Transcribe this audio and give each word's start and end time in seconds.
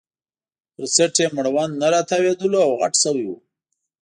پر 0.73 0.85
څټ 0.95 1.13
یې 1.21 1.27
مړوند 1.37 1.73
نه 1.81 1.87
راتاوېدلو 1.93 2.59
او 2.65 2.71
غټ 2.81 2.93
شوی 3.03 3.23
وو. 3.27 3.37